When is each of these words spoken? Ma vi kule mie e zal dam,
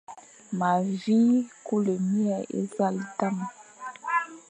Ma 0.57 0.71
vi 0.99 1.17
kule 1.65 1.93
mie 2.09 2.35
e 2.57 2.59
zal 2.73 2.95
dam, 3.17 3.35